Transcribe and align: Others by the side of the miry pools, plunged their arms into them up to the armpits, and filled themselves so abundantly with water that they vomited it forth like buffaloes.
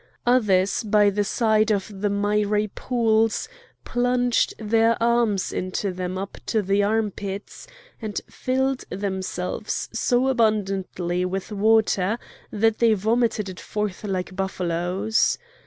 Others 0.25 0.81
by 0.81 1.11
the 1.11 1.23
side 1.23 1.71
of 1.71 2.01
the 2.01 2.09
miry 2.09 2.67
pools, 2.67 3.47
plunged 3.85 4.55
their 4.57 4.97
arms 4.99 5.53
into 5.53 5.91
them 5.91 6.17
up 6.17 6.39
to 6.47 6.63
the 6.63 6.81
armpits, 6.81 7.67
and 8.01 8.19
filled 8.27 8.83
themselves 8.89 9.89
so 9.93 10.27
abundantly 10.27 11.23
with 11.23 11.51
water 11.51 12.17
that 12.49 12.79
they 12.79 12.95
vomited 12.95 13.47
it 13.47 13.59
forth 13.59 14.03
like 14.03 14.35
buffaloes. 14.35 15.37